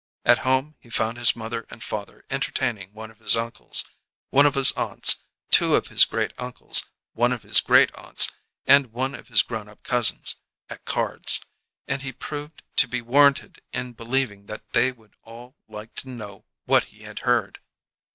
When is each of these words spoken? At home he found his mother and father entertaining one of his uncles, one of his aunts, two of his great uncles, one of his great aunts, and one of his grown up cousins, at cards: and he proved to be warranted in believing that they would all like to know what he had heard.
At 0.25 0.39
home 0.39 0.73
he 0.79 0.89
found 0.89 1.19
his 1.19 1.35
mother 1.35 1.67
and 1.69 1.83
father 1.83 2.25
entertaining 2.31 2.91
one 2.91 3.11
of 3.11 3.19
his 3.19 3.35
uncles, 3.37 3.85
one 4.31 4.47
of 4.47 4.55
his 4.55 4.71
aunts, 4.71 5.21
two 5.51 5.75
of 5.75 5.89
his 5.89 6.05
great 6.05 6.33
uncles, 6.39 6.89
one 7.13 7.31
of 7.31 7.43
his 7.43 7.59
great 7.59 7.93
aunts, 7.93 8.33
and 8.65 8.93
one 8.93 9.13
of 9.13 9.27
his 9.27 9.43
grown 9.43 9.69
up 9.69 9.83
cousins, 9.83 10.37
at 10.71 10.85
cards: 10.85 11.45
and 11.87 12.01
he 12.01 12.11
proved 12.11 12.63
to 12.77 12.87
be 12.87 13.03
warranted 13.03 13.61
in 13.73 13.93
believing 13.93 14.47
that 14.47 14.67
they 14.73 14.91
would 14.91 15.13
all 15.21 15.55
like 15.67 15.93
to 15.97 16.09
know 16.09 16.45
what 16.65 16.85
he 16.85 17.03
had 17.03 17.19
heard. 17.19 17.59